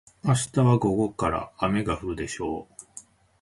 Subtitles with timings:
[0.23, 2.73] 明日は午後から雨が降るでしょう。